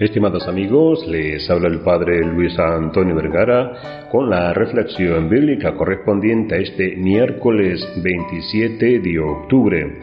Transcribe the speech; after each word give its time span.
Estimados 0.00 0.48
amigos, 0.48 1.06
les 1.06 1.50
habla 1.50 1.68
el 1.68 1.80
Padre 1.80 2.24
Luis 2.24 2.58
Antonio 2.58 3.14
Vergara 3.14 4.08
con 4.10 4.30
la 4.30 4.54
reflexión 4.54 5.28
bíblica 5.28 5.74
correspondiente 5.74 6.54
a 6.54 6.58
este 6.58 6.96
miércoles 6.96 7.86
27 8.02 9.00
de 9.00 9.18
octubre. 9.18 9.98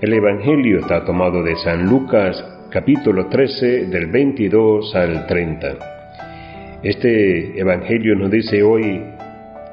El 0.00 0.12
Evangelio 0.12 0.78
está 0.78 1.04
tomado 1.04 1.42
de 1.42 1.56
San 1.56 1.90
Lucas 1.90 2.40
capítulo 2.70 3.26
13 3.26 3.86
del 3.86 4.06
22 4.12 4.94
al 4.94 5.26
30. 5.26 6.80
Este 6.84 7.58
Evangelio 7.58 8.14
nos 8.14 8.30
dice 8.30 8.62
hoy, 8.62 9.02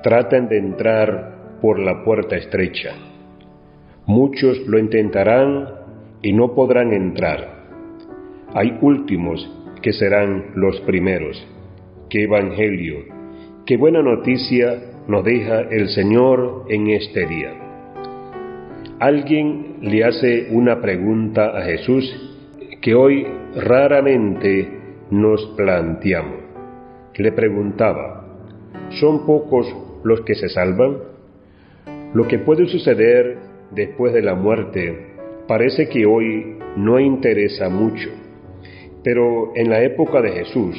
traten 0.02 0.50
de 0.50 0.58
entrar 0.58 1.60
por 1.62 1.78
la 1.78 2.04
puerta 2.04 2.36
estrecha. 2.38 2.96
Muchos 4.08 4.66
lo 4.66 4.80
intentarán 4.80 5.68
y 6.24 6.34
no 6.34 6.56
podrán 6.56 6.92
entrar. 6.92 7.60
Hay 8.56 8.76
últimos 8.82 9.59
que 9.82 9.94
serán 9.94 10.52
los 10.56 10.80
primeros. 10.82 11.46
Qué 12.10 12.24
evangelio, 12.24 13.06
qué 13.66 13.78
buena 13.78 14.02
noticia 14.02 14.82
nos 15.08 15.24
deja 15.24 15.62
el 15.62 15.90
Señor 15.90 16.66
en 16.70 16.90
este 16.90 17.26
día. 17.26 17.54
Alguien 19.00 19.78
le 19.82 20.04
hace 20.04 20.48
una 20.52 20.82
pregunta 20.82 21.58
a 21.58 21.64
Jesús 21.64 22.04
que 22.82 22.96
hoy 22.96 23.26
raramente 23.56 24.68
nos 25.12 25.46
planteamos. 25.56 26.40
Le 27.16 27.32
preguntaba, 27.34 28.26
¿son 29.00 29.26
pocos 29.26 29.68
los 30.04 30.22
que 30.22 30.36
se 30.36 30.50
salvan? 30.50 30.98
Lo 32.14 32.28
que 32.28 32.40
puede 32.40 32.66
suceder 32.68 33.38
después 33.72 34.14
de 34.14 34.22
la 34.22 34.36
muerte 34.36 35.08
parece 35.48 35.90
que 35.90 36.06
hoy 36.06 36.58
no 36.78 37.00
interesa 37.00 37.70
mucho 37.70 38.10
pero 39.12 39.54
en 39.56 39.72
la 39.72 39.82
época 39.82 40.22
de 40.22 40.30
Jesús 40.34 40.78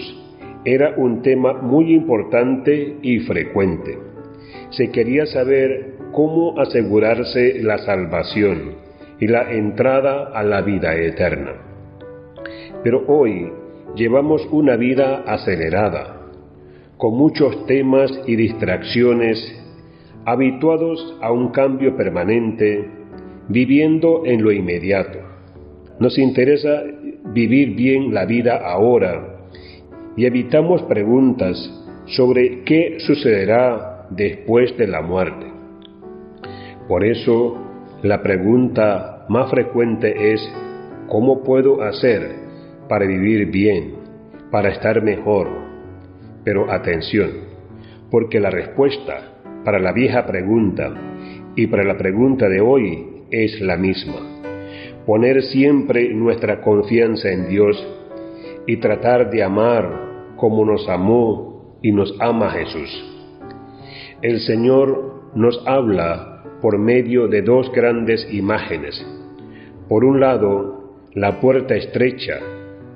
era 0.65 0.95
un 0.97 1.21
tema 1.21 1.53
muy 1.55 1.93
importante 1.93 2.99
y 3.03 3.19
frecuente. 3.19 3.99
Se 4.71 4.93
quería 4.93 5.27
saber 5.27 5.97
cómo 6.13 6.57
asegurarse 6.61 7.61
la 7.61 7.79
salvación 7.79 8.77
y 9.19 9.27
la 9.27 9.51
entrada 9.51 10.31
a 10.33 10.45
la 10.45 10.61
vida 10.61 10.95
eterna. 10.95 11.55
Pero 12.85 13.03
hoy 13.09 13.51
llevamos 13.97 14.47
una 14.53 14.77
vida 14.77 15.25
acelerada, 15.27 16.29
con 16.99 17.17
muchos 17.17 17.67
temas 17.67 18.13
y 18.29 18.37
distracciones, 18.37 19.39
habituados 20.25 21.19
a 21.21 21.33
un 21.33 21.49
cambio 21.49 21.97
permanente, 21.97 22.89
viviendo 23.49 24.23
en 24.25 24.45
lo 24.45 24.53
inmediato. 24.53 25.19
Nos 25.99 26.17
interesa 26.17 26.85
vivir 27.27 27.75
bien 27.75 28.13
la 28.13 28.25
vida 28.25 28.57
ahora 28.57 29.41
y 30.17 30.27
evitamos 30.27 30.83
preguntas 30.83 31.57
sobre 32.07 32.63
qué 32.65 32.97
sucederá 32.99 34.07
después 34.11 34.77
de 34.77 34.87
la 34.87 35.01
muerte. 35.01 35.47
Por 36.89 37.05
eso, 37.05 37.57
la 38.03 38.23
pregunta 38.23 39.27
más 39.29 39.51
frecuente 39.51 40.33
es, 40.33 40.41
¿cómo 41.07 41.45
puedo 41.45 41.83
hacer 41.83 42.33
para 42.89 43.07
vivir 43.07 43.51
bien, 43.51 43.95
para 44.51 44.71
estar 44.71 45.03
mejor? 45.03 45.49
Pero 46.45 46.71
atención, 46.71 47.31
porque 48.11 48.41
la 48.41 48.51
respuesta 48.51 49.35
para 49.65 49.79
la 49.79 49.93
vieja 49.93 50.27
pregunta 50.27 50.93
y 51.55 51.67
para 51.69 51.85
la 51.85 51.97
pregunta 51.97 52.49
de 52.49 52.61
hoy 52.61 53.07
es 53.31 53.61
la 53.61 53.77
misma 53.77 54.41
poner 55.11 55.43
siempre 55.43 56.15
nuestra 56.15 56.61
confianza 56.61 57.33
en 57.33 57.49
Dios 57.49 57.85
y 58.65 58.77
tratar 58.77 59.29
de 59.29 59.43
amar 59.43 60.37
como 60.37 60.65
nos 60.65 60.89
amó 60.89 61.79
y 61.83 61.91
nos 61.91 62.15
ama 62.21 62.51
Jesús. 62.51 62.89
El 64.23 64.39
Señor 64.39 65.33
nos 65.35 65.61
habla 65.67 66.45
por 66.63 66.79
medio 66.79 67.27
de 67.27 67.43
dos 67.43 67.73
grandes 67.73 68.25
imágenes. 68.33 69.05
Por 69.89 70.05
un 70.05 70.21
lado, 70.21 70.95
la 71.15 71.41
puerta 71.41 71.75
estrecha 71.75 72.39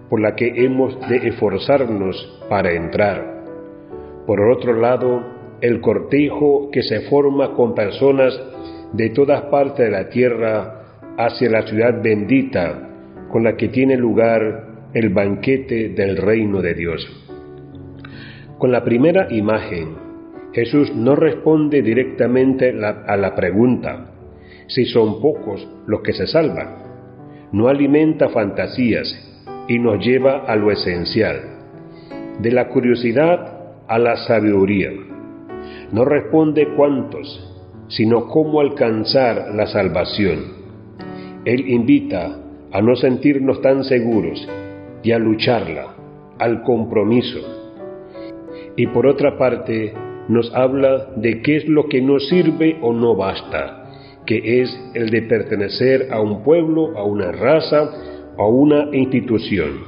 por 0.09 0.21
la 0.21 0.37
que 0.37 0.53
hemos 0.65 0.97
de 1.09 1.17
esforzarnos 1.17 2.45
para 2.49 2.75
entrar. 2.75 3.43
Por 4.25 4.41
otro 4.41 4.75
lado, 4.75 5.21
el 5.61 5.81
cortejo 5.81 6.71
que 6.71 6.85
se 6.85 7.01
forma 7.11 7.55
con 7.55 7.75
personas 7.75 8.41
de 8.93 9.11
todas 9.11 9.43
partes 9.47 9.85
de 9.87 9.91
la 9.91 10.09
tierra 10.09 10.84
hacia 11.17 11.51
la 11.51 11.63
ciudad 11.63 12.03
bendita 12.03 12.89
con 13.31 13.45
la 13.45 13.57
que 13.57 13.69
tiene 13.69 13.97
lugar 13.97 14.91
el 14.93 15.11
banquete 15.11 15.91
del 15.91 16.17
reino 16.17 16.63
de 16.63 16.75
Dios. 16.75 17.07
Con 18.59 18.73
la 18.73 18.85
primera 18.85 19.33
imagen, 19.33 19.97
Jesús 20.53 20.95
no 20.95 21.17
responde 21.17 21.83
directamente 21.83 22.71
a 22.71 23.17
la 23.17 23.35
pregunta 23.35 24.11
si 24.69 24.85
son 24.87 25.21
pocos 25.21 25.69
los 25.87 26.01
que 26.03 26.13
se 26.13 26.27
salvan. 26.27 26.85
No 27.53 27.69
alimenta 27.69 28.29
fantasías 28.29 29.13
y 29.69 29.79
nos 29.79 30.05
lleva 30.05 30.45
a 30.47 30.57
lo 30.57 30.71
esencial, 30.71 31.41
de 32.41 32.53
la 32.53 32.69
curiosidad 32.69 33.85
a 33.89 33.99
la 33.99 34.17
sabiduría. 34.17 34.91
No 35.93 36.05
responde 36.05 36.69
cuántos, 36.77 37.51
sino 37.89 38.29
cómo 38.29 38.61
alcanzar 38.61 39.55
la 39.55 39.67
salvación 39.67 40.64
él 41.45 41.69
invita 41.69 42.41
a 42.73 42.81
no 42.81 42.97
sentirnos 42.97 43.61
tan 43.61 43.85
seguros 43.85 44.49
y 45.03 45.13
a 45.13 45.19
lucharla, 45.19 45.95
al 46.39 46.63
compromiso. 46.63 47.39
Y 48.77 48.87
por 48.89 49.07
otra 49.07 49.39
parte, 49.39 49.93
nos 50.29 50.53
habla 50.55 51.11
de 51.17 51.43
qué 51.43 51.57
es 51.57 51.69
lo 51.69 51.89
que 51.89 52.01
no 52.01 52.19
sirve 52.19 52.79
o 52.81 52.93
no 52.93 53.15
basta, 53.15 53.91
que 54.27 54.63
es 54.63 54.77
el 54.95 55.11
de 55.11 55.23
pertenecer 55.23 56.09
a 56.11 56.21
un 56.21 56.43
pueblo, 56.43 56.97
a 56.97 57.05
una 57.05 57.31
raza, 57.31 57.91
a 58.39 58.47
una 58.47 58.89
institución, 58.97 59.83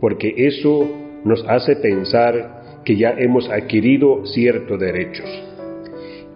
porque 0.00 0.34
eso 0.36 0.86
nos 1.24 1.46
hace 1.48 1.76
pensar 1.76 2.82
que 2.84 2.96
ya 2.96 3.14
hemos 3.16 3.48
adquirido 3.48 4.26
ciertos 4.26 4.78
derechos. 4.80 5.28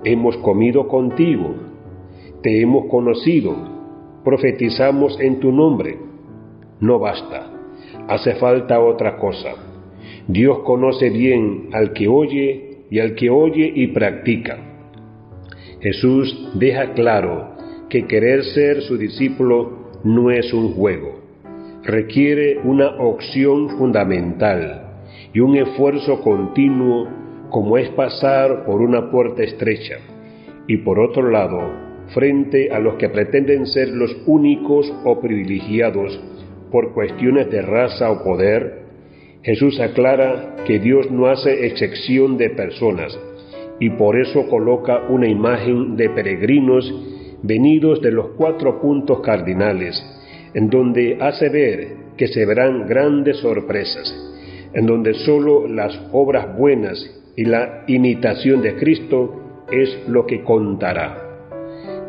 Hemos 0.04 0.36
comido 0.38 0.86
contigo, 0.86 1.54
te 2.42 2.60
hemos 2.60 2.86
conocido, 2.86 3.73
profetizamos 4.24 5.20
en 5.20 5.40
tu 5.40 5.52
nombre. 5.52 5.98
No 6.80 6.98
basta, 6.98 7.50
hace 8.08 8.34
falta 8.36 8.80
otra 8.80 9.16
cosa. 9.16 9.52
Dios 10.26 10.60
conoce 10.60 11.10
bien 11.10 11.68
al 11.72 11.92
que 11.92 12.08
oye 12.08 12.84
y 12.90 12.98
al 12.98 13.14
que 13.14 13.30
oye 13.30 13.72
y 13.74 13.88
practica. 13.88 14.58
Jesús 15.80 16.50
deja 16.54 16.94
claro 16.94 17.54
que 17.90 18.06
querer 18.06 18.44
ser 18.44 18.82
su 18.82 18.96
discípulo 18.96 19.84
no 20.02 20.30
es 20.30 20.52
un 20.52 20.74
juego, 20.74 21.20
requiere 21.82 22.58
una 22.64 22.96
opción 22.98 23.70
fundamental 23.78 25.02
y 25.32 25.40
un 25.40 25.56
esfuerzo 25.56 26.20
continuo 26.22 27.08
como 27.50 27.78
es 27.78 27.88
pasar 27.90 28.64
por 28.64 28.80
una 28.80 29.10
puerta 29.10 29.42
estrecha 29.42 29.96
y 30.66 30.78
por 30.78 30.98
otro 30.98 31.30
lado 31.30 31.60
frente 32.14 32.70
a 32.70 32.78
los 32.78 32.94
que 32.94 33.08
pretenden 33.08 33.66
ser 33.66 33.88
los 33.88 34.16
únicos 34.26 34.92
o 35.04 35.20
privilegiados 35.20 36.18
por 36.70 36.94
cuestiones 36.94 37.50
de 37.50 37.60
raza 37.60 38.10
o 38.10 38.22
poder, 38.24 38.84
Jesús 39.42 39.78
aclara 39.80 40.56
que 40.66 40.78
Dios 40.78 41.10
no 41.10 41.26
hace 41.26 41.66
excepción 41.66 42.38
de 42.38 42.50
personas 42.50 43.18
y 43.78 43.90
por 43.90 44.18
eso 44.18 44.48
coloca 44.48 45.02
una 45.08 45.28
imagen 45.28 45.96
de 45.96 46.08
peregrinos 46.08 46.92
venidos 47.42 48.00
de 48.00 48.10
los 48.10 48.28
cuatro 48.36 48.80
puntos 48.80 49.20
cardinales, 49.20 50.02
en 50.54 50.70
donde 50.70 51.18
hace 51.20 51.50
ver 51.50 51.88
que 52.16 52.28
se 52.28 52.46
verán 52.46 52.86
grandes 52.86 53.38
sorpresas, 53.38 54.14
en 54.72 54.86
donde 54.86 55.12
sólo 55.14 55.68
las 55.68 56.00
obras 56.12 56.56
buenas 56.56 56.98
y 57.36 57.44
la 57.44 57.84
imitación 57.86 58.62
de 58.62 58.76
Cristo 58.76 59.64
es 59.70 60.08
lo 60.08 60.24
que 60.24 60.42
contará. 60.42 61.23